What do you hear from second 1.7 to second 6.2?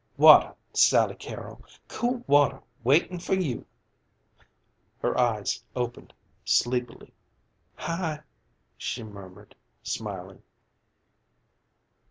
Cool water waitin' for you!" Her eyes opened